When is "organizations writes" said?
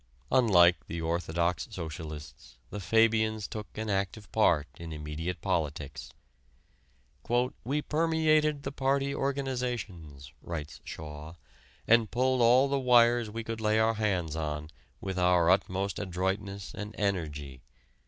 9.13-10.81